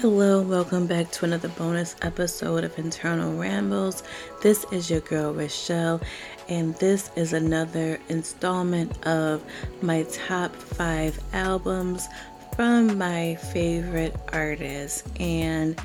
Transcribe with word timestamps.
Hello, 0.00 0.40
welcome 0.40 0.86
back 0.86 1.10
to 1.10 1.26
another 1.26 1.50
bonus 1.50 1.94
episode 2.00 2.64
of 2.64 2.78
Internal 2.78 3.36
Rambles. 3.36 4.02
This 4.42 4.64
is 4.72 4.88
your 4.88 5.00
girl 5.00 5.34
Rochelle, 5.34 6.00
and 6.48 6.74
this 6.76 7.10
is 7.16 7.34
another 7.34 8.00
installment 8.08 9.06
of 9.06 9.44
my 9.82 10.04
top 10.04 10.56
five 10.56 11.22
albums 11.34 12.08
from 12.56 12.96
my 12.96 13.34
favorite 13.52 14.16
artists. 14.32 15.04
And 15.20 15.78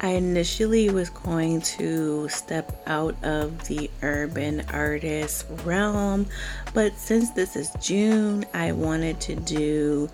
I 0.00 0.10
initially 0.10 0.90
was 0.90 1.10
going 1.10 1.60
to 1.62 2.28
step 2.28 2.84
out 2.86 3.16
of 3.24 3.66
the 3.66 3.90
urban 4.00 4.64
artist 4.72 5.44
realm, 5.64 6.26
but 6.72 6.96
since 6.96 7.30
this 7.30 7.56
is 7.56 7.72
June, 7.80 8.46
I 8.54 8.70
wanted 8.70 9.20
to 9.22 9.34
do 9.34 10.08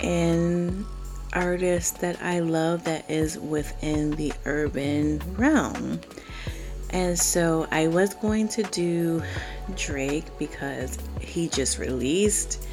an 0.00 0.86
artist 1.32 2.00
that 2.00 2.22
I 2.22 2.40
love 2.40 2.84
that 2.84 3.10
is 3.10 3.38
within 3.38 4.12
the 4.12 4.32
urban 4.44 5.20
realm. 5.36 6.00
And 6.90 7.18
so 7.18 7.66
I 7.70 7.88
was 7.88 8.14
going 8.14 8.48
to 8.48 8.62
do 8.64 9.22
Drake 9.76 10.26
because 10.38 10.98
he 11.20 11.48
just 11.48 11.78
released 11.78 12.66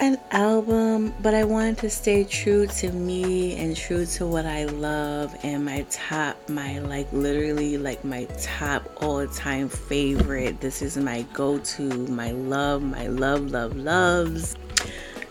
an 0.00 0.18
album, 0.32 1.14
but 1.22 1.34
I 1.34 1.44
wanted 1.44 1.78
to 1.78 1.90
stay 1.90 2.24
true 2.24 2.66
to 2.66 2.90
me 2.90 3.56
and 3.56 3.76
true 3.76 4.04
to 4.04 4.26
what 4.26 4.44
I 4.44 4.64
love 4.64 5.34
and 5.42 5.64
my 5.64 5.86
top, 5.88 6.36
my 6.48 6.80
like 6.80 7.10
literally 7.12 7.78
like 7.78 8.04
my 8.04 8.24
top 8.42 9.02
all 9.02 9.26
time 9.28 9.68
favorite. 9.68 10.60
This 10.60 10.82
is 10.82 10.96
my 10.96 11.22
go 11.32 11.58
to, 11.58 11.82
my 12.08 12.32
love, 12.32 12.82
my 12.82 13.06
love, 13.06 13.50
love, 13.52 13.76
loves. 13.76 14.56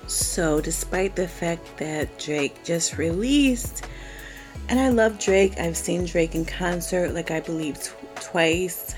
So, 0.08 0.62
despite 0.62 1.16
the 1.16 1.28
fact 1.28 1.78
that 1.78 2.20
Drake 2.20 2.64
just 2.64 2.98
released, 2.98 3.86
and 4.70 4.80
I 4.80 4.90
love 4.90 5.20
Drake, 5.20 5.60
I've 5.60 5.78
seen 5.78 6.06
Drake 6.06 6.36
in 6.36 6.46
concert, 6.46 7.14
like 7.14 7.32
I 7.32 7.40
believe 7.40 7.82
tw- 7.82 8.16
twice. 8.16 8.96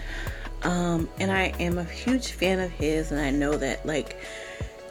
Um, 0.64 1.08
and 1.20 1.32
I 1.32 1.54
am 1.60 1.78
a 1.78 1.84
huge 1.84 2.32
fan 2.32 2.60
of 2.60 2.72
his, 2.72 3.12
and 3.12 3.22
I 3.22 3.30
know 3.30 3.56
that, 3.58 3.86
like, 3.86 4.18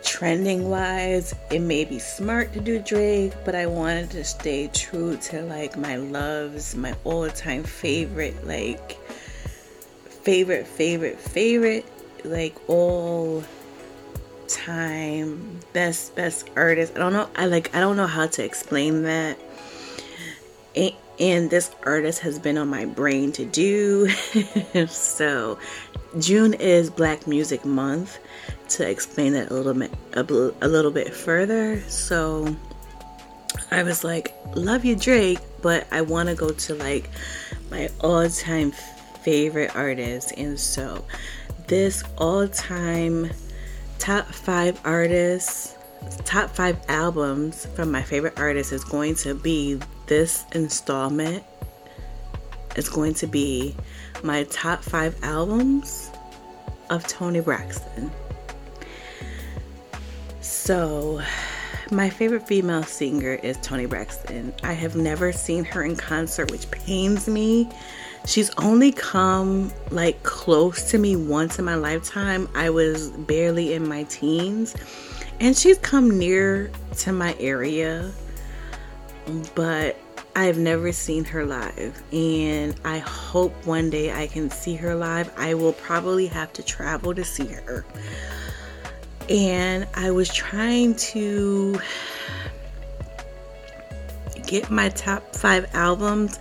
trending 0.05 0.69
wise, 0.69 1.35
it 1.51 1.61
may 1.61 1.85
be 1.85 1.99
smart 1.99 2.53
to 2.53 2.61
do 2.61 2.79
Drake, 2.79 3.33
but 3.45 3.55
I 3.55 3.67
wanted 3.67 4.11
to 4.11 4.25
stay 4.25 4.69
true 4.69 5.17
to 5.17 5.43
like 5.43 5.77
my 5.77 5.97
loves, 5.97 6.77
my 6.77 6.95
all 7.05 7.29
time 7.31 7.65
favorite, 7.65 8.47
like, 8.47 8.99
favorite, 10.07 10.67
favorite, 10.67 11.19
favorite, 11.19 11.87
like, 12.25 12.57
all 12.69 13.43
time 14.49 15.61
best 15.73 16.15
best 16.15 16.49
artist. 16.57 16.93
I 16.95 16.99
don't 16.99 17.13
know 17.13 17.29
i 17.37 17.47
like 17.47 17.75
i 17.75 17.81
don't 17.81 17.97
know 17.97 18.07
how 18.07 18.27
to 18.27 18.45
explain 18.45 19.03
that. 19.05 19.39
And, 20.77 20.93
and 21.21 21.51
this 21.51 21.75
artist 21.85 22.21
has 22.21 22.39
been 22.39 22.59
on 22.59 22.69
my 22.69 22.85
brain 22.85 23.33
to 23.33 23.45
do. 23.45 24.09
So 24.89 25.59
june 26.19 26.55
is 26.55 26.91
black 26.91 27.27
music 27.27 27.65
month 27.65 28.19
to 28.69 28.89
explain 28.89 29.33
that 29.33 29.51
a 29.51 29.55
little 29.55 29.75
bit 29.75 29.93
a, 30.15 30.23
a 30.67 30.69
little 30.69 30.91
bit 30.91 31.15
further. 31.15 31.81
So 31.89 32.57
i 33.71 33.83
was 33.83 34.05
like 34.05 34.35
love 34.55 34.85
you 34.85 34.97
drake 34.97 35.39
but 35.63 35.87
i 35.93 36.01
want 36.01 36.29
to 36.29 36.35
go 36.35 36.51
to 36.51 36.75
like 36.75 37.09
my 37.71 37.89
all-time 38.01 38.73
favorite 39.25 39.75
artist. 39.75 40.33
And 40.37 40.61
so 40.61 41.05
this 41.67 42.05
all-time 42.19 43.31
top 44.05 44.27
five 44.27 44.79
artists, 44.85 45.79
top 46.27 46.51
five 46.51 46.79
albums 46.91 47.65
from 47.75 47.91
my 47.91 48.03
favorite 48.03 48.39
artists 48.39 48.71
is 48.71 48.85
going 48.85 49.15
to 49.15 49.35
be 49.35 49.81
this 50.09 50.45
installment. 50.53 51.43
It's 52.77 52.91
going 52.91 53.15
to 53.15 53.27
be 53.27 53.75
my 54.23 54.45
top 54.45 54.85
five 54.85 55.17
albums 55.23 56.11
of 56.91 57.07
Toni 57.07 57.41
Braxton. 57.41 58.11
So, 60.43 61.23
my 61.91 62.11
favorite 62.11 62.47
female 62.47 62.83
singer 62.83 63.37
is 63.43 63.57
Toni 63.63 63.87
Braxton. 63.87 64.53
I 64.63 64.75
have 64.75 64.97
never 64.97 65.33
seen 65.33 65.65
her 65.65 65.83
in 65.83 65.97
concert, 65.97 66.51
which 66.51 66.71
pains 66.71 67.27
me 67.27 67.71
She's 68.27 68.51
only 68.57 68.91
come 68.91 69.73
like 69.91 70.23
close 70.23 70.91
to 70.91 70.99
me 70.99 71.15
once 71.15 71.59
in 71.59 71.65
my 71.65 71.75
lifetime. 71.75 72.49
I 72.55 72.71
was 72.71 73.11
barely 73.11 73.75
in 73.75 73.87
my 73.87 74.05
teens. 74.05 74.75
And 75.41 75.57
she's 75.57 75.79
come 75.79 76.19
near 76.19 76.71
to 76.99 77.13
my 77.13 77.37
area, 77.39 78.13
but 79.55 79.99
I've 80.37 80.59
never 80.59 80.91
seen 80.93 81.25
her 81.25 81.45
live. 81.45 82.03
And 82.13 82.75
I 82.85 82.99
hope 82.99 83.53
one 83.67 83.91
day 83.91 84.13
I 84.13 84.27
can 84.27 84.49
see 84.49 84.75
her 84.77 84.95
live. 84.95 85.31
I 85.37 85.55
will 85.55 85.73
probably 85.75 86.27
have 86.29 86.53
to 86.55 86.63
travel 86.63 87.15
to 87.15 87.25
see 87.25 87.47
her. 87.47 87.85
And 89.29 89.87
I 89.95 90.11
was 90.11 90.33
trying 90.33 90.95
to 90.97 91.79
get 94.47 94.71
my 94.71 94.89
top 94.91 95.35
five 95.35 95.67
albums 95.75 96.39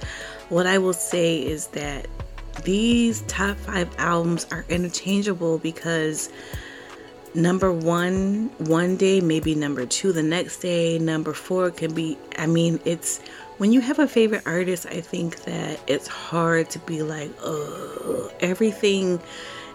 what 0.50 0.68
I 0.68 0.78
will 0.78 0.94
say 0.94 1.38
is 1.38 1.68
that 1.68 2.08
these 2.64 3.22
top 3.24 3.58
five 3.58 3.90
albums 3.98 4.46
are 4.52 4.66
interchangeable 4.70 5.58
because 5.58 6.30
number 7.34 7.72
one 7.72 8.52
one 8.60 8.96
day 8.96 9.20
maybe 9.20 9.56
number 9.56 9.88
two 9.88 10.12
the 10.14 10.22
next 10.22 10.60
day 10.60 11.00
number 11.00 11.34
four 11.34 11.72
can 11.72 11.92
be 11.92 12.16
i 12.38 12.46
mean 12.46 12.80
it's 12.86 13.20
when 13.58 13.72
you 13.72 13.82
have 13.82 13.98
a 13.98 14.08
favorite 14.08 14.44
artist 14.46 14.86
i 14.86 15.02
think 15.02 15.44
that 15.44 15.80
it's 15.88 16.08
hard 16.08 16.70
to 16.70 16.78
be 16.78 17.02
like 17.02 17.32
oh 17.42 18.32
everything 18.40 19.20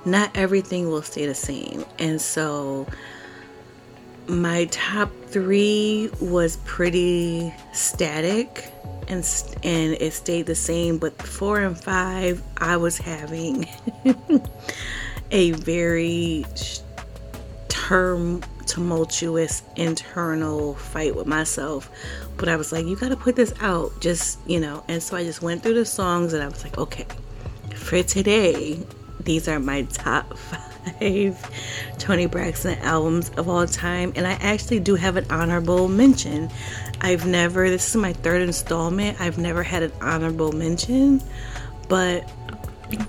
not 0.04 0.30
everything 0.36 0.88
will 0.88 1.02
stay 1.02 1.26
the 1.26 1.34
same. 1.34 1.84
And 1.98 2.20
so 2.20 2.86
my 4.28 4.66
top 4.66 5.10
three 5.26 6.10
was 6.20 6.58
pretty 6.58 7.52
static 7.72 8.70
and 9.08 9.24
and 9.62 9.94
it 9.94 10.12
stayed 10.12 10.44
the 10.44 10.54
same 10.54 10.98
but 10.98 11.20
four 11.22 11.60
and 11.60 11.82
five 11.82 12.42
i 12.58 12.76
was 12.76 12.98
having 12.98 13.66
a 15.30 15.52
very 15.52 16.44
term 17.68 18.42
tumultuous 18.66 19.62
internal 19.76 20.74
fight 20.74 21.16
with 21.16 21.26
myself. 21.26 21.90
But 22.36 22.50
i 22.50 22.56
was 22.56 22.70
like 22.70 22.84
you 22.84 22.96
got 22.96 23.08
to 23.08 23.16
put 23.16 23.34
this 23.34 23.54
out 23.60 23.98
just 24.00 24.38
you 24.46 24.60
know 24.60 24.84
and 24.88 25.02
so 25.02 25.16
i 25.16 25.24
just 25.24 25.42
went 25.42 25.62
through 25.62 25.74
the 25.74 25.86
songs 25.86 26.34
and 26.34 26.42
i 26.42 26.48
was 26.48 26.62
like 26.62 26.78
okay 26.78 27.06
for 27.74 28.02
today 28.02 28.78
these 29.20 29.48
are 29.48 29.58
my 29.58 29.82
top 29.82 30.36
five 30.38 30.67
Toni 31.98 32.26
Braxton 32.26 32.78
albums 32.78 33.30
of 33.36 33.48
all 33.48 33.66
time, 33.66 34.12
and 34.16 34.26
I 34.26 34.32
actually 34.32 34.80
do 34.80 34.94
have 34.94 35.16
an 35.16 35.26
honorable 35.30 35.88
mention. 35.88 36.50
I've 37.00 37.26
never, 37.26 37.70
this 37.70 37.88
is 37.88 37.96
my 37.96 38.12
third 38.12 38.42
installment, 38.42 39.20
I've 39.20 39.38
never 39.38 39.62
had 39.62 39.82
an 39.82 39.92
honorable 40.00 40.52
mention, 40.52 41.22
but 41.88 42.28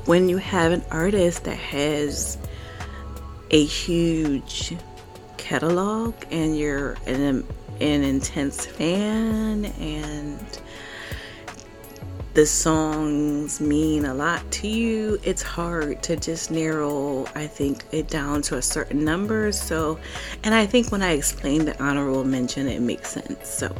when 0.06 0.29
you 0.29 0.38
have 0.38 0.72
an 0.72 0.84
artist 0.91 1.45
that 1.45 1.57
has 1.57 2.38
a 3.51 3.63
huge 3.63 4.75
catalog 5.38 6.13
and 6.31 6.57
you're 6.57 6.97
an, 7.07 7.45
an 7.79 8.03
intense 8.03 8.66
fan 8.66 9.66
and 9.66 10.59
the 12.34 12.45
songs 12.45 13.59
mean 13.59 14.06
a 14.06 14.13
lot 14.13 14.50
to 14.51 14.67
you, 14.67 15.19
it's 15.23 15.41
hard 15.41 16.03
to 16.03 16.16
just 16.16 16.51
narrow, 16.51 17.25
I 17.34 17.47
think, 17.47 17.84
it 17.91 18.07
down 18.07 18.44
to 18.44 18.57
a 18.57 18.62
certain 18.62 19.03
number. 19.03 19.51
So, 19.51 20.00
and 20.44 20.53
I 20.53 20.66
think 20.66 20.91
when 20.91 21.01
I 21.01 21.13
explain 21.13 21.66
the 21.66 21.81
honorable 21.84 22.23
mention, 22.23 22.68
it 22.68 22.81
makes 22.81 23.09
sense. 23.09 23.50
So, 23.50 23.75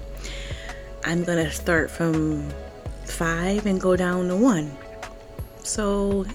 I'm 1.03 1.23
going 1.23 1.44
to 1.44 1.51
start 1.51 1.91
from 1.91 2.50
five 3.06 3.65
and 3.65 3.79
go 3.79 3.95
down 3.95 4.27
to 4.29 4.35
one. 4.35 4.75
So, 5.63 6.25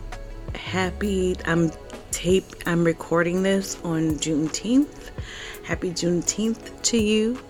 happy, 0.55 1.37
I'm 1.47 1.73
tape, 2.12 2.47
I'm 2.65 2.85
recording 2.85 3.43
this 3.43 3.77
on 3.83 4.12
Juneteenth. 4.19 5.11
Happy 5.65 5.91
Juneteenth 5.91 6.81
to 6.83 6.97
you. 6.97 7.43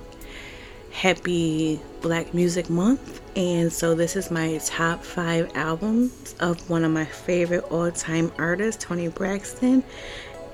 Happy 0.90 1.80
Black 2.00 2.32
Music 2.32 2.70
Month 2.70 3.20
and 3.36 3.72
so, 3.72 3.94
this 3.94 4.14
is 4.14 4.30
my 4.30 4.60
top 4.64 5.02
five 5.02 5.50
albums 5.56 6.36
of 6.38 6.70
one 6.70 6.84
of 6.84 6.92
my 6.92 7.04
favorite 7.04 7.64
all 7.64 7.90
time 7.90 8.30
artists, 8.38 8.84
Toni 8.84 9.08
Braxton. 9.08 9.82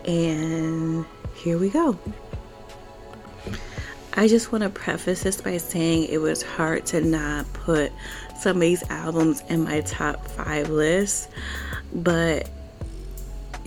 And 0.07 1.05
here 1.35 1.59
we 1.59 1.69
go. 1.69 1.99
I 4.15 4.29
just 4.29 4.51
want 4.51 4.65
to 4.65 4.71
preface 4.71 5.23
this 5.23 5.41
by 5.41 5.59
saying 5.59 6.05
it 6.05 6.19
was 6.19 6.43
hard 6.43 6.87
to 6.87 7.03
not 7.03 7.53
put 7.53 7.93
some 8.39 8.57
of 8.57 8.61
these 8.61 8.83
albums 8.89 9.43
in 9.49 9.65
my 9.65 9.83
top 9.83 10.27
five 10.27 10.71
list, 10.71 11.29
but 11.93 12.49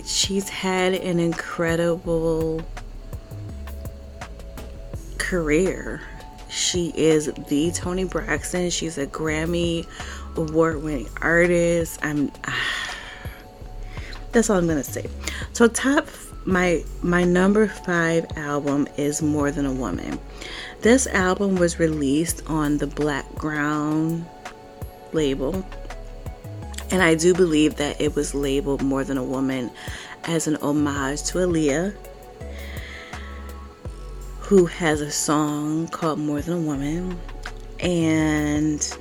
she's 0.04 0.48
had 0.48 0.92
an 0.94 1.20
incredible 1.20 2.66
career 5.18 6.02
She 6.54 6.92
is 6.96 7.26
the 7.48 7.72
Toni 7.72 8.04
Braxton. 8.04 8.70
She's 8.70 8.96
a 8.96 9.08
Grammy 9.08 9.86
award 10.36 10.82
winning 10.82 11.08
artist. 11.20 11.98
I'm 12.02 12.30
that's 14.32 14.48
all 14.48 14.58
I'm 14.58 14.68
gonna 14.68 14.84
say. 14.84 15.06
So 15.52 15.66
top 15.66 16.06
my 16.44 16.84
my 17.02 17.24
number 17.24 17.66
five 17.66 18.26
album 18.36 18.86
is 18.96 19.20
More 19.20 19.50
Than 19.50 19.66
a 19.66 19.72
Woman. 19.72 20.20
This 20.80 21.08
album 21.08 21.56
was 21.56 21.80
released 21.80 22.42
on 22.46 22.78
the 22.78 22.86
Blackground 22.86 24.24
label. 25.12 25.66
And 26.90 27.02
I 27.02 27.16
do 27.16 27.34
believe 27.34 27.76
that 27.76 28.00
it 28.00 28.14
was 28.14 28.32
labeled 28.32 28.80
More 28.80 29.02
Than 29.02 29.18
a 29.18 29.24
Woman 29.24 29.72
as 30.24 30.46
an 30.46 30.56
homage 30.56 31.24
to 31.24 31.38
Aaliyah, 31.38 31.96
who 34.44 34.66
has 34.66 35.00
a 35.00 35.10
song 35.10 35.88
called 35.88 36.18
More 36.18 36.42
Than 36.42 36.54
a 36.54 36.60
Woman. 36.60 37.18
And 37.80 38.96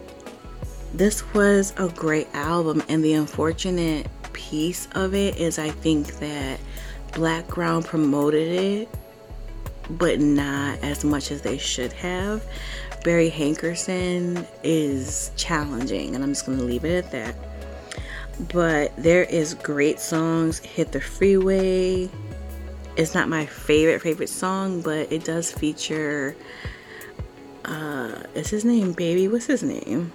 this 0.93 1.33
was 1.33 1.73
a 1.75 1.89
great 1.89 2.27
album. 2.33 2.81
And 2.87 3.03
the 3.03 3.13
unfortunate 3.13 4.07
piece 4.31 4.87
of 4.93 5.13
it 5.13 5.35
is 5.37 5.59
I 5.59 5.69
think 5.69 6.19
that 6.19 6.61
Blackground 7.11 7.83
promoted 7.85 8.47
it, 8.47 8.89
but 9.89 10.21
not 10.21 10.79
as 10.81 11.03
much 11.03 11.29
as 11.29 11.41
they 11.41 11.57
should 11.57 11.91
have. 11.91 12.45
Barry 13.03 13.29
Hankerson 13.29 14.47
is 14.63 15.31
challenging, 15.35 16.15
and 16.15 16.23
I'm 16.23 16.31
just 16.31 16.45
going 16.45 16.57
to 16.57 16.63
leave 16.63 16.85
it 16.85 17.03
at 17.03 17.11
that 17.11 17.35
but 18.51 18.91
there 18.97 19.23
is 19.25 19.53
great 19.53 19.99
songs 19.99 20.59
hit 20.59 20.91
the 20.91 20.99
freeway 20.99 22.09
it's 22.95 23.13
not 23.13 23.29
my 23.29 23.45
favorite 23.45 24.01
favorite 24.01 24.29
song 24.29 24.81
but 24.81 25.11
it 25.11 25.23
does 25.23 25.51
feature 25.51 26.35
uh 27.65 28.13
is 28.35 28.49
his 28.49 28.65
name 28.65 28.91
baby? 28.93 29.27
What's 29.27 29.45
his 29.45 29.63
name? 29.63 30.11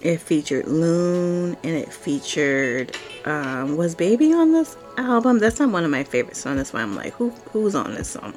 It 0.00 0.20
featured 0.20 0.66
Loon 0.66 1.56
and 1.62 1.76
it 1.76 1.92
featured 1.92 2.96
um 3.24 3.76
was 3.76 3.94
baby 3.94 4.32
on 4.32 4.52
this 4.52 4.76
album? 4.96 5.38
That's 5.38 5.58
not 5.58 5.70
one 5.70 5.84
of 5.84 5.90
my 5.90 6.04
favorite 6.04 6.36
songs 6.36 6.56
that's 6.56 6.72
why 6.72 6.82
i'm 6.82 6.94
like 6.94 7.12
who 7.14 7.30
who's 7.52 7.74
on 7.74 7.94
this 7.94 8.10
song? 8.10 8.34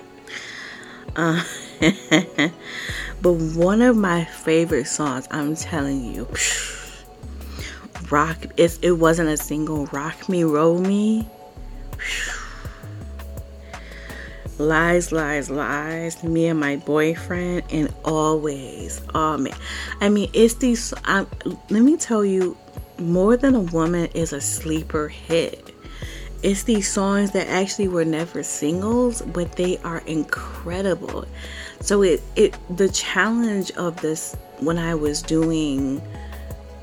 Uh 1.15 1.43
But 3.21 3.33
one 3.33 3.81
of 3.81 3.97
my 3.97 4.25
favorite 4.25 4.85
songs, 4.85 5.27
I'm 5.31 5.55
telling 5.55 6.13
you, 6.13 6.27
rock. 8.09 8.37
It, 8.57 8.77
it 8.81 8.93
wasn't 8.93 9.29
a 9.29 9.37
single. 9.37 9.85
Rock 9.87 10.29
me, 10.29 10.43
roll 10.43 10.79
me. 10.79 11.27
Lies, 14.57 15.11
lies, 15.11 15.49
lies. 15.49 16.23
Me 16.23 16.47
and 16.47 16.59
my 16.59 16.77
boyfriend, 16.77 17.63
and 17.69 17.93
always. 18.03 19.01
Oh 19.13 19.37
man, 19.37 19.55
I 20.01 20.09
mean, 20.09 20.29
it's 20.33 20.55
these. 20.55 20.93
I, 21.03 21.25
let 21.69 21.83
me 21.83 21.95
tell 21.97 22.25
you, 22.25 22.57
more 22.97 23.37
than 23.37 23.53
a 23.55 23.59
woman 23.59 24.07
is 24.13 24.33
a 24.33 24.41
sleeper 24.41 25.07
hit 25.07 25.73
it's 26.43 26.63
these 26.63 26.87
songs 26.89 27.31
that 27.31 27.47
actually 27.47 27.87
were 27.87 28.05
never 28.05 28.43
singles 28.43 29.21
but 29.21 29.51
they 29.53 29.77
are 29.79 29.99
incredible 30.05 31.25
so 31.81 32.03
it 32.03 32.21
it 32.35 32.55
the 32.77 32.89
challenge 32.89 33.71
of 33.71 33.99
this 34.01 34.35
when 34.59 34.77
I 34.77 34.93
was 34.95 35.21
doing 35.21 36.01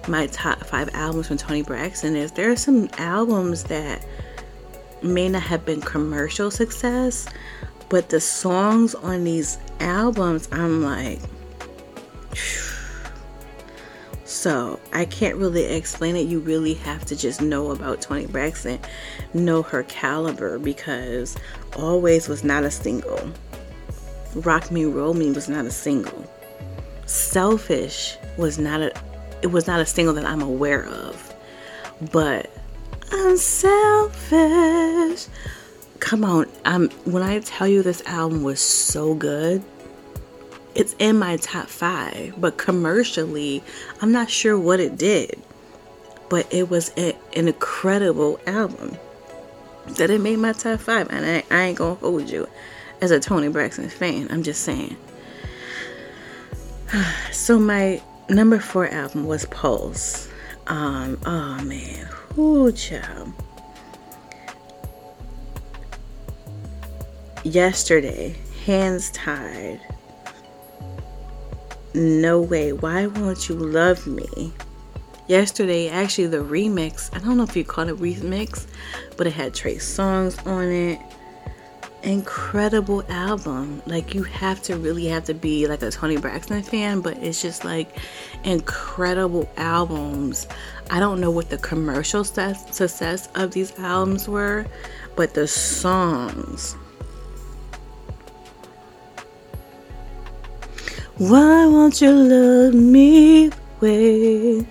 my 0.08 0.26
top 0.28 0.64
five 0.64 0.90
albums 0.94 1.28
from 1.28 1.36
Toni 1.36 1.62
Braxton 1.62 2.16
is 2.16 2.32
there 2.32 2.50
are 2.50 2.56
some 2.56 2.88
albums 2.98 3.64
that 3.64 4.04
may 5.02 5.28
not 5.28 5.42
have 5.42 5.64
been 5.64 5.80
commercial 5.80 6.50
success, 6.50 7.26
but 7.88 8.08
the 8.08 8.20
songs 8.20 8.94
on 8.94 9.24
these 9.24 9.58
albums, 9.80 10.48
I'm 10.52 10.82
like, 10.82 11.20
so 14.24 14.78
I 14.92 15.04
can't 15.04 15.36
really 15.36 15.64
explain 15.64 16.16
it. 16.16 16.26
You 16.26 16.40
really 16.40 16.74
have 16.74 17.04
to 17.06 17.16
just 17.16 17.40
know 17.40 17.70
about 17.70 18.00
Toni 18.00 18.26
Braxton, 18.26 18.78
know 19.32 19.62
her 19.62 19.82
caliber 19.84 20.58
because 20.58 21.36
Always 21.76 22.28
was 22.28 22.44
not 22.44 22.62
a 22.62 22.70
single. 22.70 23.32
Rock 24.36 24.70
Me 24.70 24.84
Roll 24.84 25.14
Me 25.14 25.32
was 25.32 25.48
not 25.48 25.64
a 25.64 25.70
single. 25.70 26.24
Selfish 27.06 28.16
was 28.36 28.58
not 28.58 28.80
a 28.80 28.92
it 29.44 29.52
was 29.52 29.66
not 29.66 29.78
a 29.78 29.84
single 29.84 30.14
that 30.14 30.24
I'm 30.24 30.40
aware 30.40 30.86
of. 30.86 31.34
But 32.10 32.50
I'm 33.12 33.36
selfish. 33.36 35.26
Come 36.00 36.24
on, 36.24 36.46
I'm 36.64 36.88
when 37.04 37.22
I 37.22 37.40
tell 37.40 37.68
you 37.68 37.82
this 37.82 38.02
album 38.06 38.42
was 38.42 38.58
so 38.58 39.14
good, 39.14 39.62
it's 40.74 40.96
in 40.98 41.18
my 41.18 41.36
top 41.36 41.66
5, 41.66 42.36
but 42.38 42.56
commercially, 42.56 43.62
I'm 44.00 44.12
not 44.12 44.30
sure 44.30 44.58
what 44.58 44.80
it 44.80 44.96
did. 44.96 45.38
But 46.30 46.52
it 46.52 46.70
was 46.70 46.90
a, 46.96 47.14
an 47.36 47.48
incredible 47.48 48.40
album 48.46 48.96
that 49.88 50.08
it 50.08 50.22
made 50.22 50.38
my 50.38 50.52
top 50.54 50.80
5 50.80 51.10
and 51.10 51.26
I, 51.26 51.44
I 51.54 51.64
ain't 51.64 51.76
to 51.76 51.94
hold 51.96 52.30
you 52.30 52.48
as 53.02 53.10
a 53.10 53.20
Toni 53.20 53.48
Braxton 53.48 53.90
fan. 53.90 54.28
I'm 54.30 54.42
just 54.42 54.62
saying. 54.62 54.96
So 57.30 57.58
my 57.58 58.00
number 58.28 58.58
four 58.58 58.88
album 58.88 59.26
was 59.26 59.46
Pulse. 59.46 60.28
Um, 60.66 61.18
oh 61.26 61.62
man, 61.64 62.08
whoo 62.36 62.72
child. 62.72 63.32
Yesterday, 67.42 68.34
hands 68.64 69.10
tied. 69.10 69.80
No 71.92 72.40
way. 72.40 72.72
Why 72.72 73.06
won't 73.06 73.48
you 73.48 73.54
love 73.54 74.06
me? 74.06 74.52
Yesterday, 75.26 75.88
actually, 75.88 76.26
the 76.26 76.38
remix. 76.38 77.14
I 77.14 77.18
don't 77.18 77.36
know 77.36 77.44
if 77.44 77.54
you 77.54 77.64
call 77.64 77.88
it 77.88 77.96
remix, 77.96 78.66
but 79.16 79.26
it 79.26 79.32
had 79.34 79.54
Trey 79.54 79.76
Songz 79.76 80.44
on 80.46 80.68
it 80.68 80.98
incredible 82.04 83.02
album. 83.08 83.82
Like 83.86 84.14
you 84.14 84.22
have 84.24 84.62
to 84.62 84.76
really 84.76 85.06
have 85.06 85.24
to 85.24 85.34
be 85.34 85.66
like 85.66 85.82
a 85.82 85.90
Toni 85.90 86.16
Braxton 86.16 86.62
fan, 86.62 87.00
but 87.00 87.16
it's 87.18 87.42
just 87.42 87.64
like 87.64 87.96
incredible 88.44 89.50
albums. 89.56 90.46
I 90.90 91.00
don't 91.00 91.20
know 91.20 91.30
what 91.30 91.50
the 91.50 91.58
commercial 91.58 92.22
success 92.24 93.28
of 93.34 93.50
these 93.52 93.76
albums 93.78 94.28
were, 94.28 94.66
but 95.16 95.34
the 95.34 95.48
songs. 95.48 96.76
Why 101.16 101.66
won't 101.66 102.00
you 102.00 102.10
love 102.12 102.74
me 102.74 103.50
way? 103.80 104.66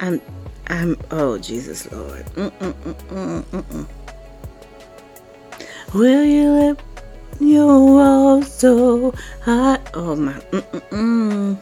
I'm, 0.00 0.20
I'm. 0.68 0.96
Oh 1.10 1.38
Jesus 1.38 1.90
Lord. 1.92 2.24
Mm-mm-mm-mm-mm. 2.34 3.86
Will 5.94 6.24
you 6.24 6.50
let 6.52 6.82
your 7.38 7.84
walls 7.84 8.50
so 8.50 9.14
hot? 9.42 9.90
Oh 9.92 10.16
my. 10.16 10.32
Mm-mm-mm. 10.32 11.58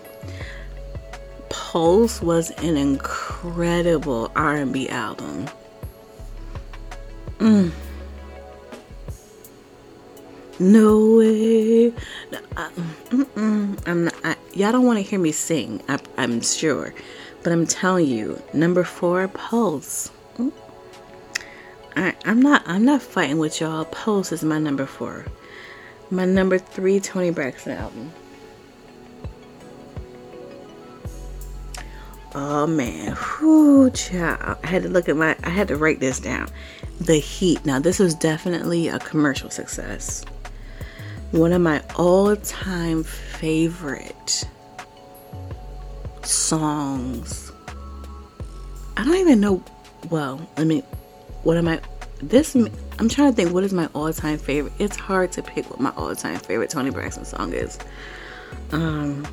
Pulse 1.48 2.22
was 2.22 2.50
an 2.62 2.76
incredible 2.76 4.30
R&B 4.36 4.88
album. 4.88 5.48
Mm. 7.38 7.72
No 10.60 11.16
way. 11.16 11.92
I, 12.56 12.70
am 13.86 14.04
not. 14.04 14.14
I, 14.22 14.36
y'all 14.52 14.70
don't 14.70 14.86
want 14.86 14.98
to 14.98 15.02
hear 15.02 15.18
me 15.18 15.32
sing. 15.32 15.82
I, 15.88 15.98
am 16.18 16.40
sure, 16.40 16.94
but 17.42 17.52
I'm 17.52 17.66
telling 17.66 18.06
you, 18.06 18.40
number 18.52 18.84
four, 18.84 19.26
Pulse. 19.26 20.10
I, 22.00 22.14
I'm 22.24 22.40
not 22.40 22.62
I'm 22.64 22.86
not 22.86 23.02
fighting 23.02 23.36
with 23.36 23.60
y'all. 23.60 23.84
Pulse 23.84 24.32
is 24.32 24.42
my 24.42 24.58
number 24.58 24.86
four. 24.86 25.26
My 26.10 26.24
number 26.24 26.56
three 26.56 26.98
Toni 26.98 27.30
Braxton 27.30 27.72
album. 27.76 28.10
Oh 32.34 32.66
man, 32.66 33.18
whoo 33.40 33.90
child. 33.90 34.56
I 34.62 34.66
had 34.66 34.82
to 34.84 34.88
look 34.88 35.10
at 35.10 35.16
my 35.16 35.36
I 35.44 35.50
had 35.50 35.68
to 35.68 35.76
write 35.76 36.00
this 36.00 36.18
down. 36.20 36.48
The 37.02 37.18
Heat. 37.18 37.66
Now 37.66 37.78
this 37.78 37.98
was 37.98 38.14
definitely 38.14 38.88
a 38.88 38.98
commercial 38.98 39.50
success. 39.50 40.24
One 41.32 41.52
of 41.52 41.60
my 41.60 41.82
all-time 41.96 43.04
favorite 43.04 44.48
songs. 46.22 47.52
I 48.96 49.04
don't 49.04 49.16
even 49.16 49.40
know 49.40 49.62
well, 50.08 50.48
let 50.56 50.66
me 50.66 50.82
what 51.42 51.56
am 51.56 51.68
I 51.68 51.80
this 52.22 52.54
I'm 52.54 53.08
trying 53.08 53.30
to 53.30 53.36
think 53.36 53.52
what 53.52 53.64
is 53.64 53.72
my 53.72 53.88
all-time 53.94 54.38
favorite. 54.38 54.72
It's 54.78 54.96
hard 54.96 55.32
to 55.32 55.42
pick 55.42 55.70
what 55.70 55.80
my 55.80 55.92
all-time 55.96 56.38
favorite 56.38 56.70
Toni 56.70 56.90
Braxton 56.90 57.24
song 57.24 57.52
is. 57.52 57.78
Um 58.72 59.26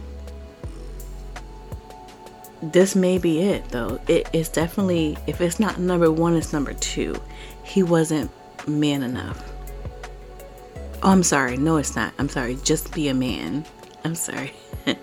this 2.62 2.96
may 2.96 3.18
be 3.18 3.42
it 3.42 3.68
though. 3.70 4.00
It 4.08 4.30
is 4.34 4.50
definitely 4.50 5.18
if 5.28 5.42
it's 5.42 5.60
not 5.60 5.80
number 5.80 6.12
1 6.12 6.36
it's 6.36 6.54
number 6.54 6.74
2. 6.74 7.16
He 7.64 7.84
wasn't 7.84 8.32
man 8.68 9.04
enough. 9.04 9.44
Oh, 11.04 11.12
I'm 11.12 11.24
sorry. 11.24 11.58
No, 11.58 11.78
it's 11.78 11.96
not. 11.96 12.14
I'm 12.18 12.28
sorry. 12.28 12.58
Just 12.64 12.92
be 12.94 13.08
a 13.10 13.14
man. 13.14 13.66
I'm 14.04 14.16
sorry. 14.16 14.54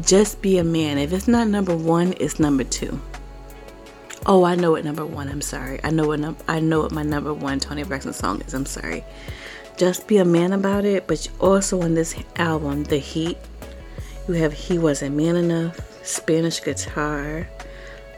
Just 0.00 0.42
be 0.42 0.58
a 0.58 0.64
man. 0.64 0.98
If 0.98 1.12
it's 1.12 1.28
not 1.28 1.48
number 1.48 1.76
one, 1.76 2.14
it's 2.18 2.38
number 2.38 2.64
two. 2.64 3.00
Oh, 4.26 4.44
I 4.44 4.54
know 4.54 4.72
what 4.72 4.84
number 4.84 5.04
one. 5.04 5.28
I'm 5.28 5.40
sorry. 5.40 5.80
I 5.82 5.90
know 5.90 6.06
what 6.06 6.20
num- 6.20 6.36
I 6.46 6.60
know 6.60 6.80
what 6.80 6.92
my 6.92 7.02
number 7.02 7.32
one 7.32 7.58
Toni 7.58 7.84
Braxton 7.84 8.12
song 8.12 8.42
is. 8.42 8.52
I'm 8.52 8.66
sorry. 8.66 9.04
Just 9.78 10.06
be 10.06 10.18
a 10.18 10.24
man 10.26 10.52
about 10.52 10.84
it. 10.84 11.06
But 11.06 11.26
also 11.40 11.80
on 11.80 11.94
this 11.94 12.14
album, 12.36 12.84
The 12.84 12.98
Heat, 12.98 13.38
you 14.28 14.34
have 14.34 14.52
He 14.52 14.78
Wasn't 14.78 15.16
Man 15.16 15.36
Enough, 15.36 16.04
Spanish 16.06 16.62
Guitar, 16.62 17.48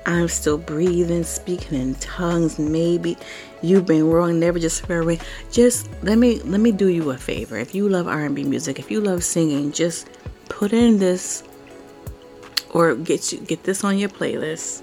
I'm 0.04 0.26
Still 0.26 0.58
Breathing, 0.58 1.22
Speaking 1.22 1.80
in 1.80 1.94
Tongues, 1.96 2.58
maybe 2.58 3.16
you've 3.62 3.86
been 3.86 4.10
wrong, 4.10 4.40
never 4.40 4.58
just 4.58 4.84
far 4.84 5.02
away. 5.02 5.20
Just 5.52 5.88
let 6.02 6.18
me 6.18 6.40
let 6.40 6.60
me 6.60 6.72
do 6.72 6.88
you 6.88 7.10
a 7.10 7.16
favor. 7.16 7.56
If 7.56 7.76
you 7.76 7.88
love 7.88 8.08
R&B 8.08 8.42
music, 8.42 8.80
if 8.80 8.90
you 8.90 9.00
love 9.00 9.22
singing, 9.22 9.70
just 9.70 10.08
put 10.48 10.72
in 10.72 10.98
this 10.98 11.44
or 12.70 12.96
get 12.96 13.32
you 13.32 13.38
get 13.38 13.62
this 13.62 13.84
on 13.84 13.98
your 13.98 14.08
playlist. 14.08 14.82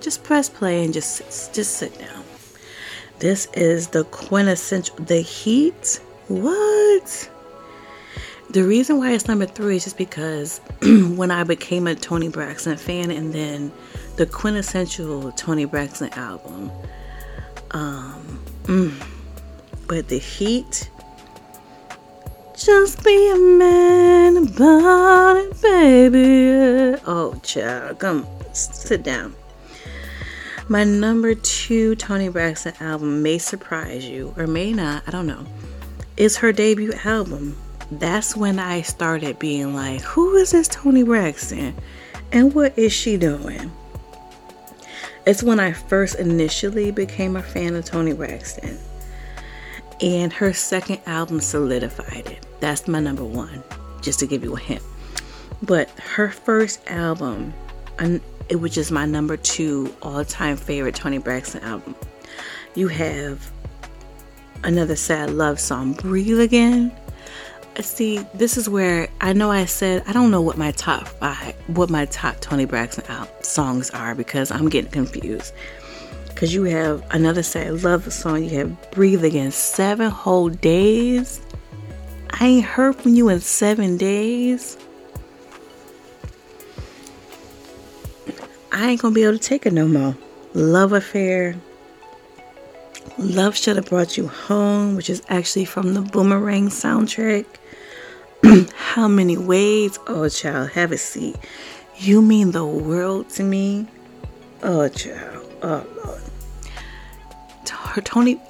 Just 0.00 0.22
press 0.24 0.48
play 0.48 0.84
and 0.84 0.92
just 0.92 1.54
just 1.54 1.76
sit 1.76 1.98
down. 1.98 2.24
This 3.18 3.46
is 3.54 3.88
the 3.88 4.04
quintessential 4.04 4.96
the 4.96 5.20
heat. 5.20 6.00
What? 6.28 7.30
The 8.50 8.62
reason 8.62 8.98
why 8.98 9.12
it's 9.12 9.26
number 9.26 9.46
three 9.46 9.76
is 9.76 9.84
just 9.84 9.96
because 9.96 10.58
when 10.82 11.30
I 11.30 11.44
became 11.44 11.86
a 11.86 11.94
Toni 11.94 12.28
Braxton 12.28 12.76
fan, 12.76 13.10
and 13.10 13.32
then 13.32 13.72
the 14.16 14.26
quintessential 14.26 15.32
Toni 15.32 15.64
Braxton 15.64 16.10
album. 16.10 16.70
Um, 17.72 18.40
mm, 18.64 19.06
but 19.88 20.08
the 20.08 20.18
heat. 20.18 20.90
Just 22.56 23.02
be 23.02 23.30
a 23.30 23.36
man 23.36 24.36
about 24.36 25.36
it, 25.36 25.60
baby. 25.60 27.00
Oh, 27.04 27.40
child, 27.42 27.98
come 27.98 28.26
sit 28.52 29.02
down. 29.02 29.34
My 30.66 30.82
number 30.82 31.34
two 31.34 31.94
Toni 31.96 32.30
Braxton 32.30 32.72
album 32.80 33.22
may 33.22 33.36
surprise 33.36 34.06
you 34.06 34.32
or 34.38 34.46
may 34.46 34.72
not, 34.72 35.02
I 35.06 35.10
don't 35.10 35.26
know. 35.26 35.44
Is 36.16 36.38
her 36.38 36.52
debut 36.52 36.94
album, 37.04 37.58
that's 37.90 38.34
when 38.34 38.58
I 38.58 38.80
started 38.80 39.38
being 39.38 39.74
like, 39.74 40.00
who 40.00 40.36
is 40.36 40.52
this 40.52 40.68
Toni 40.68 41.02
Braxton? 41.02 41.74
And 42.32 42.54
what 42.54 42.78
is 42.78 42.94
she 42.94 43.18
doing? 43.18 43.70
It's 45.26 45.42
when 45.42 45.60
I 45.60 45.72
first 45.72 46.18
initially 46.18 46.90
became 46.90 47.36
a 47.36 47.42
fan 47.42 47.76
of 47.76 47.84
Toni 47.84 48.14
Braxton. 48.14 48.78
And 50.00 50.32
her 50.32 50.54
second 50.54 51.00
album 51.04 51.40
solidified 51.40 52.26
it. 52.26 52.46
That's 52.60 52.88
my 52.88 53.00
number 53.00 53.24
one, 53.24 53.62
just 54.00 54.18
to 54.20 54.26
give 54.26 54.42
you 54.42 54.56
a 54.56 54.60
hint. 54.60 54.82
But 55.62 55.90
her 56.00 56.30
first 56.30 56.80
album, 56.90 57.52
it 58.48 58.56
was 58.56 58.74
just 58.74 58.90
my 58.90 59.06
number 59.06 59.36
two 59.36 59.94
all 60.02 60.24
time 60.24 60.56
favorite 60.56 60.94
Toni 60.94 61.18
Braxton 61.18 61.62
album. 61.62 61.94
You 62.74 62.88
have 62.88 63.50
another 64.62 64.96
sad 64.96 65.30
love 65.30 65.60
song, 65.60 65.92
Breathe 65.94 66.40
Again. 66.40 66.92
I 67.76 67.82
see 67.82 68.18
this 68.34 68.56
is 68.56 68.68
where 68.68 69.08
i 69.20 69.32
know 69.32 69.50
i 69.50 69.64
said 69.64 70.04
i 70.06 70.12
don't 70.12 70.30
know 70.30 70.40
what 70.40 70.56
my 70.56 70.70
top 70.70 71.08
five 71.08 71.56
what 71.66 71.90
my 71.90 72.04
top 72.04 72.38
Toni 72.40 72.66
braxton 72.66 73.04
songs 73.42 73.90
are 73.90 74.14
because 74.14 74.52
i'm 74.52 74.68
getting 74.68 74.92
confused. 74.92 75.52
Because 76.28 76.54
you 76.54 76.64
have 76.64 77.04
another 77.10 77.42
sad 77.42 77.82
love 77.82 78.12
song 78.12 78.44
you 78.44 78.50
have 78.58 78.90
breathe 78.92 79.24
again 79.24 79.50
seven 79.50 80.08
whole 80.08 80.50
days. 80.50 81.40
I 82.30 82.46
ain't 82.46 82.64
heard 82.64 82.94
from 82.94 83.14
you 83.14 83.28
in 83.28 83.40
seven 83.40 83.96
days 83.96 84.76
i 88.74 88.90
ain't 88.90 89.00
gonna 89.00 89.14
be 89.14 89.22
able 89.22 89.32
to 89.32 89.38
take 89.38 89.64
it 89.64 89.72
no 89.72 89.88
more 89.88 90.14
love 90.52 90.92
affair 90.92 91.56
Love 93.18 93.56
Should 93.56 93.76
Have 93.76 93.86
Brought 93.86 94.16
You 94.16 94.26
Home, 94.26 94.96
which 94.96 95.08
is 95.08 95.22
actually 95.28 95.66
from 95.66 95.94
the 95.94 96.00
Boomerang 96.00 96.68
soundtrack. 96.68 97.46
How 98.74 99.06
many 99.06 99.36
ways? 99.36 99.98
Oh, 100.08 100.28
child, 100.28 100.70
have 100.70 100.90
a 100.90 100.98
seat. 100.98 101.36
You 101.96 102.22
mean 102.22 102.50
the 102.50 102.64
world 102.64 103.28
to 103.30 103.44
me? 103.44 103.86
Oh, 104.62 104.88
child. 104.88 105.48
Oh, 105.62 105.86
Lord. 106.04 106.20
Toni, 108.04 108.40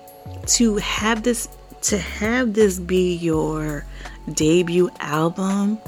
to 0.46 0.76
have 0.76 1.22
this, 1.22 1.48
to 1.82 1.98
have 1.98 2.54
this 2.54 2.78
be 2.78 3.16
your 3.16 3.84
debut 4.32 4.88
album, 5.00 5.78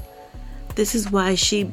this 0.74 0.94
is 0.94 1.10
why 1.10 1.34
she 1.34 1.70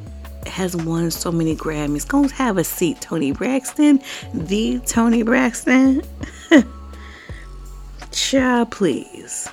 has 0.48 0.76
won 0.76 1.10
so 1.10 1.32
many 1.32 1.56
Grammys. 1.56 2.06
Go 2.06 2.28
have 2.28 2.58
a 2.58 2.64
seat, 2.64 3.00
Toni 3.00 3.32
Braxton. 3.32 4.00
The 4.32 4.80
Toni 4.80 5.22
Braxton. 5.22 6.02
Child, 8.12 8.70
please 8.70 9.48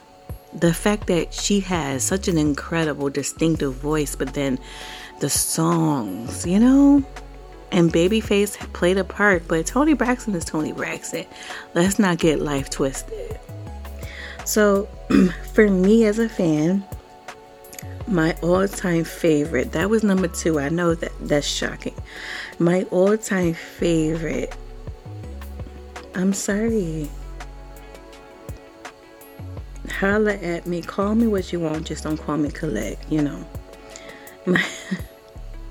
the 0.54 0.74
fact 0.74 1.08
that 1.08 1.34
she 1.34 1.60
has 1.62 2.04
such 2.04 2.28
an 2.28 2.38
incredible, 2.38 3.10
distinctive 3.10 3.74
voice, 3.76 4.16
but 4.16 4.34
then 4.34 4.60
the 5.20 5.30
songs, 5.30 6.46
you 6.46 6.60
know? 6.60 7.04
And 7.72 7.92
Babyface 7.92 8.58
played 8.74 8.98
a 8.98 9.04
part, 9.04 9.48
but 9.48 9.66
Toni 9.66 9.94
Braxton 9.94 10.36
is 10.36 10.44
Toni 10.44 10.74
Braxton. 10.74 11.26
Let's 11.74 12.00
not 12.00 12.18
get 12.18 12.42
life 12.42 12.70
twisted. 12.70 13.40
So, 14.44 14.90
for 15.54 15.70
me 15.70 16.06
as 16.06 16.20
a 16.20 16.28
fan, 16.28 16.84
my 18.12 18.36
all-time 18.42 19.04
favorite, 19.04 19.72
that 19.72 19.90
was 19.90 20.04
number 20.04 20.28
2. 20.28 20.60
I 20.60 20.70
know 20.70 20.94
that 20.96 21.12
that's 21.22 21.48
shocking. 21.48 21.96
My 22.60 22.84
all-time 22.92 23.54
favorite 23.54 24.54
I'm 26.14 26.34
sorry 26.34 27.10
holla 30.02 30.34
at 30.34 30.66
me. 30.66 30.82
Call 30.82 31.14
me 31.14 31.28
what 31.28 31.54
you 31.54 31.60
want. 31.60 31.86
Just 31.86 32.04
don't 32.06 32.18
call 32.18 32.36
me 32.36 32.50
collect, 32.50 33.12
you 33.12 33.22
know. 33.22 33.46
My, 34.48 34.66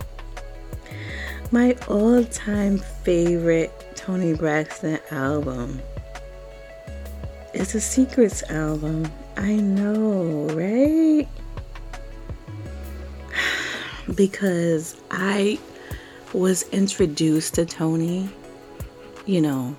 my 1.50 1.76
all 1.88 2.22
time 2.22 2.78
favorite 2.78 3.72
Toni 3.96 4.34
Braxton 4.34 5.00
album 5.10 5.82
is 7.54 7.74
a 7.74 7.80
Secrets 7.80 8.44
album. 8.50 9.10
I 9.36 9.56
know, 9.56 10.46
right? 10.54 11.26
Because 14.20 15.00
I 15.10 15.58
was 16.34 16.64
introduced 16.72 17.54
to 17.54 17.64
Toni, 17.64 18.28
you 19.24 19.40
know, 19.40 19.74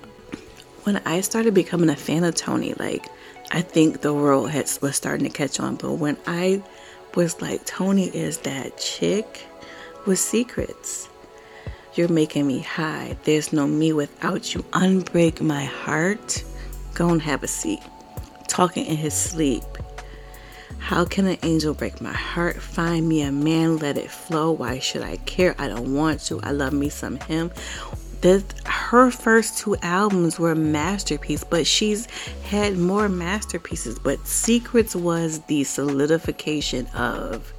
when 0.82 0.96
I 1.06 1.20
started 1.20 1.54
becoming 1.54 1.88
a 1.88 1.94
fan 1.94 2.24
of 2.24 2.34
Toni, 2.34 2.74
like 2.74 3.06
I 3.52 3.60
think 3.60 4.00
the 4.00 4.12
world 4.12 4.50
has, 4.50 4.82
was 4.82 4.96
starting 4.96 5.30
to 5.30 5.32
catch 5.32 5.60
on. 5.60 5.76
But 5.76 5.92
when 5.92 6.16
I 6.26 6.60
was 7.14 7.40
like, 7.40 7.64
Toni 7.66 8.08
is 8.08 8.38
that 8.38 8.78
chick 8.78 9.46
with 10.06 10.18
secrets. 10.18 11.08
You're 11.94 12.08
making 12.08 12.44
me 12.48 12.58
high. 12.58 13.16
There's 13.22 13.52
no 13.52 13.68
me 13.68 13.92
without 13.92 14.56
you. 14.56 14.62
Unbreak 14.72 15.40
my 15.40 15.66
heart. 15.66 16.42
Go 16.94 17.10
and 17.10 17.22
have 17.22 17.44
a 17.44 17.46
seat. 17.46 17.78
Talking 18.48 18.86
in 18.86 18.96
his 18.96 19.14
sleep. 19.14 19.62
How 20.82 21.04
can 21.04 21.26
an 21.26 21.38
angel 21.42 21.74
break 21.74 22.00
my 22.00 22.12
heart? 22.12 22.60
Find 22.60 23.08
me 23.08 23.22
a 23.22 23.30
man, 23.30 23.78
let 23.78 23.96
it 23.96 24.10
flow. 24.10 24.50
Why 24.50 24.80
should 24.80 25.02
I 25.02 25.16
care? 25.18 25.54
I 25.56 25.68
don't 25.68 25.94
want 25.94 26.20
to. 26.22 26.40
I 26.42 26.50
love 26.50 26.72
me 26.72 26.88
some 26.88 27.16
him 27.20 27.52
that 28.22 28.42
her 28.66 29.10
first 29.10 29.58
two 29.58 29.76
albums 29.76 30.38
were 30.38 30.52
a 30.52 30.56
masterpiece, 30.56 31.44
but 31.44 31.66
she's 31.66 32.06
had 32.44 32.78
more 32.78 33.08
masterpieces. 33.08 33.98
But 33.98 34.26
Secrets 34.26 34.96
was 34.96 35.40
the 35.42 35.64
solidification 35.64 36.86
of 36.88 37.52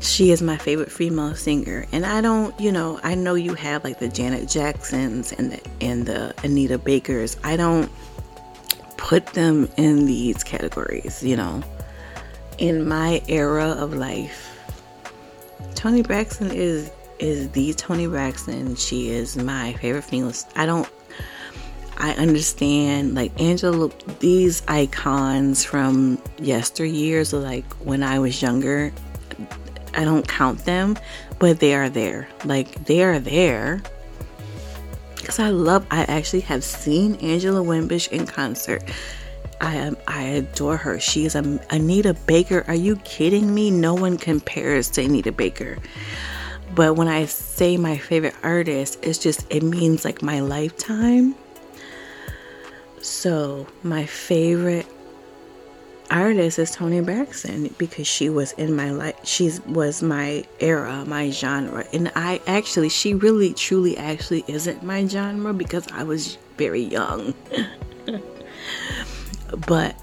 she 0.00 0.30
is 0.30 0.42
my 0.42 0.56
favorite 0.56 0.90
female 0.90 1.34
singer. 1.34 1.86
And 1.92 2.04
I 2.06 2.22
don't, 2.22 2.58
you 2.58 2.72
know, 2.72 2.98
I 3.02 3.14
know 3.14 3.34
you 3.34 3.54
have 3.54 3.84
like 3.84 3.98
the 3.98 4.08
Janet 4.08 4.48
Jacksons 4.48 5.32
and 5.32 5.52
the 5.52 5.60
and 5.80 6.06
the 6.06 6.34
Anita 6.42 6.78
Bakers. 6.78 7.36
I 7.44 7.56
don't 7.56 7.90
put 8.96 9.26
them 9.28 9.68
in 9.76 10.06
these 10.06 10.42
categories, 10.42 11.22
you 11.22 11.36
know. 11.36 11.62
In 12.58 12.86
my 12.86 13.22
era 13.26 13.70
of 13.70 13.94
life, 13.94 14.58
Toni 15.74 16.02
Braxton 16.02 16.50
is 16.50 16.90
is 17.18 17.48
the 17.50 17.72
Toni 17.74 18.06
Braxton. 18.06 18.76
She 18.76 19.10
is 19.10 19.36
my 19.36 19.72
favorite 19.74 20.02
female. 20.02 20.32
I 20.56 20.66
don't. 20.66 20.88
I 21.96 22.12
understand 22.14 23.14
like 23.14 23.38
Angela. 23.40 23.90
These 24.20 24.62
icons 24.68 25.64
from 25.64 26.18
yesteryears, 26.38 27.32
or 27.32 27.38
like 27.38 27.64
when 27.74 28.02
I 28.02 28.18
was 28.18 28.40
younger. 28.40 28.92
I 29.96 30.04
don't 30.04 30.26
count 30.26 30.64
them, 30.64 30.98
but 31.38 31.60
they 31.60 31.74
are 31.74 31.88
there. 31.88 32.28
Like 32.44 32.84
they 32.86 33.04
are 33.04 33.18
there. 33.18 33.82
Because 35.16 35.38
I 35.38 35.50
love. 35.50 35.86
I 35.90 36.02
actually 36.04 36.40
have 36.40 36.64
seen 36.64 37.14
Angela 37.16 37.62
Winbush 37.62 38.08
in 38.08 38.26
concert. 38.26 38.82
I 39.64 39.76
am 39.76 39.96
I 40.06 40.22
adore 40.24 40.76
her. 40.76 41.00
She's 41.00 41.34
a 41.34 41.58
Anita 41.70 42.12
Baker. 42.12 42.64
Are 42.68 42.74
you 42.74 42.96
kidding 42.96 43.54
me? 43.54 43.70
No 43.70 43.94
one 43.94 44.18
compares 44.18 44.90
to 44.90 45.02
Anita 45.02 45.32
Baker. 45.32 45.78
But 46.74 46.96
when 46.96 47.08
I 47.08 47.24
say 47.24 47.78
my 47.78 47.96
favorite 47.96 48.34
artist, 48.42 48.98
it's 49.02 49.18
just 49.18 49.46
it 49.48 49.62
means 49.62 50.04
like 50.04 50.20
my 50.20 50.40
lifetime. 50.40 51.34
So 53.00 53.66
my 53.82 54.04
favorite 54.04 54.86
artist 56.10 56.58
is 56.58 56.70
Toni 56.70 57.00
Braxton 57.00 57.74
because 57.78 58.06
she 58.06 58.28
was 58.28 58.52
in 58.52 58.76
my 58.76 58.90
life. 58.90 59.16
She 59.24 59.50
was 59.66 60.02
my 60.02 60.44
era, 60.60 61.06
my 61.06 61.30
genre, 61.30 61.86
and 61.94 62.12
I 62.14 62.42
actually, 62.46 62.90
she 62.90 63.14
really, 63.14 63.54
truly, 63.54 63.96
actually 63.96 64.44
isn't 64.46 64.82
my 64.82 65.06
genre 65.06 65.54
because 65.54 65.86
I 65.90 66.02
was 66.02 66.36
very 66.58 66.82
young. 66.82 67.32
but 69.66 69.94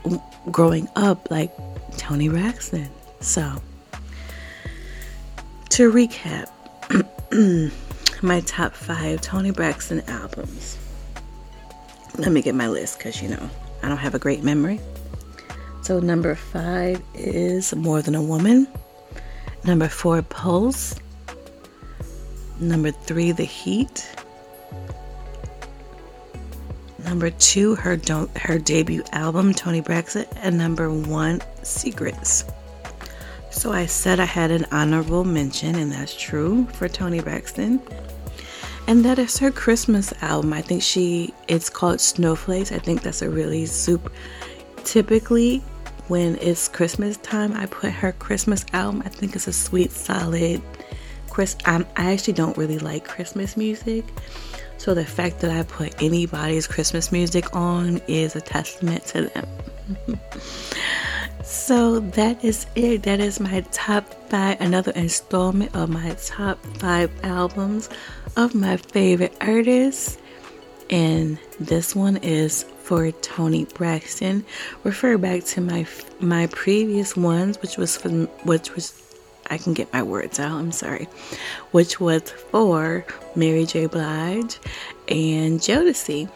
growing 0.51 0.87
up, 0.95 1.29
like 1.31 1.51
Toni 1.97 2.29
Braxton. 2.29 2.89
So 3.19 3.61
to 5.69 5.91
recap, 5.91 6.49
my 8.21 8.41
top 8.41 8.73
five 8.73 9.21
Toni 9.21 9.51
Braxton 9.51 10.01
albums. 10.07 10.77
Let 12.17 12.31
me 12.31 12.41
get 12.41 12.55
my 12.55 12.67
list 12.67 12.97
because 12.97 13.21
you 13.21 13.29
know 13.29 13.49
I 13.83 13.87
don't 13.87 13.97
have 13.97 14.15
a 14.15 14.19
great 14.19 14.43
memory. 14.43 14.79
So, 15.81 15.99
number 15.99 16.35
five 16.35 17.01
is 17.15 17.73
More 17.75 18.03
Than 18.03 18.13
a 18.13 18.21
Woman. 18.21 18.67
Number 19.65 19.87
four, 19.87 20.21
Pulse. 20.21 20.93
Number 22.59 22.91
three, 22.91 23.31
The 23.31 23.45
Heat. 23.45 24.07
Number 27.11 27.29
two, 27.29 27.75
her 27.75 27.97
don't 27.97 28.35
her 28.37 28.57
debut 28.57 29.03
album, 29.11 29.53
Toni 29.53 29.81
Braxton, 29.81 30.25
and 30.37 30.57
number 30.57 30.89
one, 30.89 31.41
Secrets. 31.61 32.45
So 33.49 33.73
I 33.73 33.85
said 33.85 34.21
I 34.21 34.23
had 34.23 34.49
an 34.49 34.65
honorable 34.71 35.25
mention, 35.25 35.75
and 35.75 35.91
that's 35.91 36.15
true 36.15 36.67
for 36.67 36.87
Toni 36.87 37.19
Braxton. 37.19 37.81
And 38.87 39.03
that 39.03 39.19
is 39.19 39.37
her 39.39 39.51
Christmas 39.51 40.13
album. 40.21 40.53
I 40.53 40.61
think 40.61 40.81
she 40.81 41.33
it's 41.49 41.69
called 41.69 41.99
Snowflakes. 41.99 42.71
I 42.71 42.79
think 42.79 43.01
that's 43.01 43.21
a 43.21 43.29
really 43.29 43.65
super 43.65 44.09
typically 44.85 45.57
when 46.07 46.37
it's 46.37 46.69
Christmas 46.69 47.17
time, 47.17 47.51
I 47.57 47.65
put 47.65 47.91
her 47.91 48.13
Christmas 48.13 48.63
album. 48.71 49.03
I 49.05 49.09
think 49.09 49.35
it's 49.35 49.47
a 49.47 49.53
sweet, 49.53 49.91
solid 49.91 50.61
Chris. 51.29 51.57
I 51.65 51.83
actually 51.97 52.35
don't 52.35 52.57
really 52.57 52.79
like 52.79 53.05
Christmas 53.05 53.57
music, 53.57 54.05
so 54.81 54.95
the 54.95 55.05
fact 55.05 55.41
that 55.41 55.51
I 55.51 55.61
put 55.61 56.01
anybody's 56.01 56.65
Christmas 56.65 57.11
music 57.11 57.55
on 57.55 58.01
is 58.07 58.35
a 58.35 58.41
testament 58.41 59.05
to 59.09 59.27
them. 59.27 60.19
so 61.43 61.99
that 61.99 62.43
is 62.43 62.65
it. 62.73 63.03
That 63.03 63.19
is 63.19 63.39
my 63.39 63.61
top 63.71 64.11
five. 64.27 64.59
Another 64.59 64.91
installment 64.93 65.75
of 65.75 65.89
my 65.89 66.15
top 66.25 66.57
five 66.77 67.11
albums 67.23 67.91
of 68.35 68.55
my 68.55 68.77
favorite 68.77 69.37
artists, 69.39 70.17
and 70.89 71.37
this 71.59 71.95
one 71.95 72.17
is 72.17 72.63
for 72.81 73.11
Toni 73.11 73.65
Braxton. 73.75 74.43
Refer 74.83 75.19
back 75.19 75.43
to 75.43 75.61
my 75.61 75.85
my 76.19 76.47
previous 76.47 77.15
ones, 77.15 77.61
which 77.61 77.77
was 77.77 77.97
from 77.97 78.25
which 78.45 78.73
was 78.73 79.10
I 79.51 79.57
can 79.57 79.73
get 79.73 79.91
my 79.93 80.01
words 80.01 80.39
out. 80.39 80.53
I'm 80.53 80.71
sorry, 80.71 81.07
which 81.71 81.99
was 81.99 82.31
for 82.31 83.05
Mary 83.35 83.65
J. 83.65 83.85
Blige 83.85 84.57
and 85.09 85.59
Jodeci. 85.59 86.29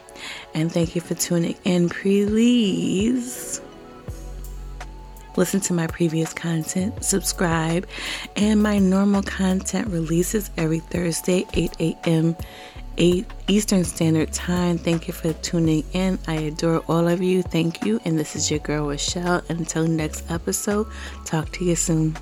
And 0.54 0.72
thank 0.72 0.96
you 0.96 1.02
for 1.02 1.16
tuning 1.16 1.56
in. 1.64 1.90
Please 1.90 3.62
listen 5.38 5.60
to 5.62 5.74
my 5.74 5.88
previous 5.88 6.34
content, 6.34 7.04
subscribe, 7.04 7.88
and 8.36 8.62
my 8.62 8.80
normal 8.80 9.24
content 9.24 9.88
releases 9.88 10.52
every 10.58 10.80
Thursday, 10.80 11.46
8 11.54 11.72
a.m. 11.80 12.36
8 12.98 13.26
Eastern 13.48 13.84
Standard 13.84 14.32
Time. 14.32 14.78
Thank 14.78 15.08
you 15.08 15.14
for 15.14 15.34
tuning 15.34 15.84
in. 15.94 16.20
I 16.28 16.36
adore 16.36 16.80
all 16.88 17.08
of 17.08 17.22
you. 17.22 17.44
Thank 17.44 17.86
you. 17.86 18.00
And 18.06 18.18
this 18.18 18.36
is 18.36 18.50
your 18.50 18.60
girl, 18.60 18.88
Rochelle. 18.88 19.42
Until 19.50 19.86
next 19.86 20.30
episode, 20.32 20.88
talk 21.26 21.52
to 21.54 21.66
you 21.66 21.76
soon. 21.76 22.16